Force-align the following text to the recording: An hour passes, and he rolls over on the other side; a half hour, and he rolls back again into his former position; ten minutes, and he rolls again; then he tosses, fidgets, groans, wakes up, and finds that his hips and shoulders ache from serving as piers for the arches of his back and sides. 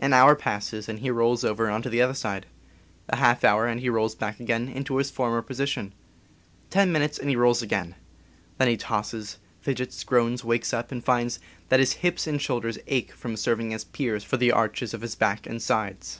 An 0.00 0.12
hour 0.12 0.34
passes, 0.34 0.88
and 0.88 0.98
he 0.98 1.12
rolls 1.12 1.44
over 1.44 1.70
on 1.70 1.80
the 1.80 2.02
other 2.02 2.12
side; 2.12 2.46
a 3.08 3.14
half 3.14 3.44
hour, 3.44 3.68
and 3.68 3.78
he 3.78 3.88
rolls 3.88 4.16
back 4.16 4.40
again 4.40 4.68
into 4.68 4.96
his 4.96 5.12
former 5.12 5.42
position; 5.42 5.94
ten 6.70 6.90
minutes, 6.90 7.18
and 7.20 7.30
he 7.30 7.36
rolls 7.36 7.62
again; 7.62 7.94
then 8.58 8.66
he 8.66 8.76
tosses, 8.76 9.38
fidgets, 9.60 10.02
groans, 10.02 10.42
wakes 10.42 10.72
up, 10.74 10.90
and 10.90 11.04
finds 11.04 11.38
that 11.68 11.78
his 11.78 11.92
hips 12.02 12.26
and 12.26 12.42
shoulders 12.42 12.80
ache 12.88 13.12
from 13.12 13.36
serving 13.36 13.72
as 13.72 13.84
piers 13.84 14.24
for 14.24 14.36
the 14.36 14.50
arches 14.50 14.92
of 14.92 15.02
his 15.02 15.14
back 15.14 15.46
and 15.46 15.62
sides. 15.62 16.18